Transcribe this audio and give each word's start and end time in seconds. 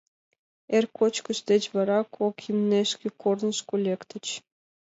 Эр 0.75 0.85
кочкыш 0.97 1.39
деч 1.49 1.63
вара 1.75 1.99
кок 2.15 2.35
имнешке 2.49 3.07
корнышко 3.21 3.75
лектыч. 3.85 4.25